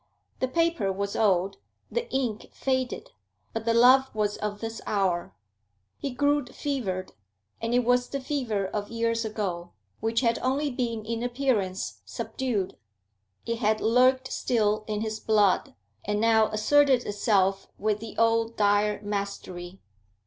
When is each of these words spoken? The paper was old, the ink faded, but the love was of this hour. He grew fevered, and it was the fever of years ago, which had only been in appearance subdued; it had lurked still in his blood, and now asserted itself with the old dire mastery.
The 0.39 0.47
paper 0.47 0.91
was 0.91 1.15
old, 1.15 1.57
the 1.91 2.09
ink 2.11 2.49
faded, 2.53 3.11
but 3.53 3.65
the 3.65 3.73
love 3.75 4.09
was 4.15 4.35
of 4.37 4.59
this 4.59 4.81
hour. 4.87 5.35
He 5.99 6.09
grew 6.09 6.43
fevered, 6.43 7.11
and 7.61 7.75
it 7.75 7.85
was 7.85 8.09
the 8.09 8.19
fever 8.19 8.65
of 8.65 8.89
years 8.89 9.23
ago, 9.25 9.73
which 9.99 10.21
had 10.21 10.39
only 10.39 10.71
been 10.71 11.05
in 11.05 11.21
appearance 11.21 12.01
subdued; 12.03 12.77
it 13.45 13.59
had 13.59 13.79
lurked 13.79 14.31
still 14.33 14.85
in 14.87 15.01
his 15.01 15.19
blood, 15.19 15.75
and 16.03 16.19
now 16.19 16.47
asserted 16.47 17.05
itself 17.05 17.67
with 17.77 17.99
the 17.99 18.17
old 18.17 18.57
dire 18.57 18.99
mastery. 19.03 19.81